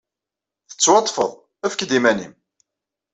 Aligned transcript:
Tettwaḍḍfed. 0.69 1.31
Efk-d 1.65 1.91
iman-nnem! 1.97 2.33